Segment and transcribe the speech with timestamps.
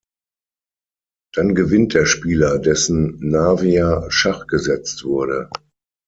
[1.35, 5.47] Dann gewinnt der Spieler, dessen "Navia" Schach gesetzt wurde.